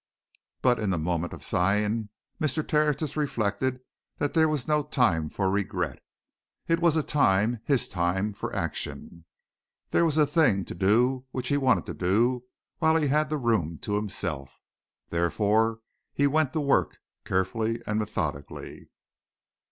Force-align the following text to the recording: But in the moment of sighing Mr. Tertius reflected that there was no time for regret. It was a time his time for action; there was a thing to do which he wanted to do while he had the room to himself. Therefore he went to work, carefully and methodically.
But 0.63 0.79
in 0.79 0.89
the 0.89 0.97
moment 0.97 1.31
of 1.31 1.43
sighing 1.43 2.09
Mr. 2.41 2.67
Tertius 2.67 3.15
reflected 3.15 3.81
that 4.17 4.33
there 4.33 4.49
was 4.49 4.67
no 4.67 4.81
time 4.81 5.29
for 5.29 5.47
regret. 5.51 5.99
It 6.67 6.79
was 6.79 6.95
a 6.95 7.03
time 7.03 7.59
his 7.65 7.87
time 7.87 8.33
for 8.33 8.51
action; 8.51 9.25
there 9.91 10.03
was 10.03 10.17
a 10.17 10.25
thing 10.25 10.65
to 10.65 10.73
do 10.73 11.25
which 11.29 11.49
he 11.49 11.55
wanted 11.57 11.85
to 11.85 11.93
do 11.93 12.45
while 12.79 12.95
he 12.95 13.09
had 13.09 13.29
the 13.29 13.37
room 13.37 13.77
to 13.83 13.93
himself. 13.95 14.59
Therefore 15.11 15.81
he 16.11 16.25
went 16.25 16.51
to 16.53 16.61
work, 16.61 16.97
carefully 17.23 17.79
and 17.85 17.99
methodically. 17.99 18.89